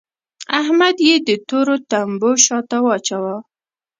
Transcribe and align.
احمد 0.59 0.97
يې 1.07 1.15
د 1.27 1.29
تورو 1.47 1.75
تمبو 1.89 2.31
شا 2.45 2.59
ته 2.69 2.77
واچاوو. 2.85 3.37